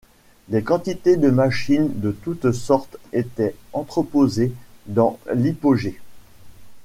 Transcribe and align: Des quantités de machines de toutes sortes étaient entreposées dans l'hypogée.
Des 0.47 0.63
quantités 0.63 1.15
de 1.15 1.29
machines 1.29 1.87
de 1.93 2.09
toutes 2.09 2.53
sortes 2.53 2.97
étaient 3.13 3.53
entreposées 3.71 4.51
dans 4.87 5.19
l'hypogée. 5.31 6.01